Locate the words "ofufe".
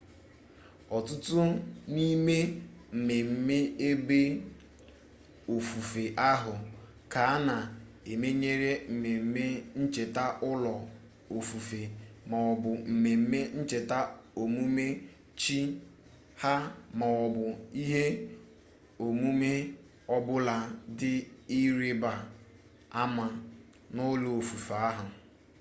5.53-6.03, 11.35-11.81, 24.39-24.73